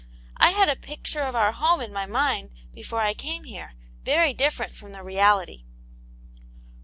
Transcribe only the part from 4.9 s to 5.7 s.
the reality."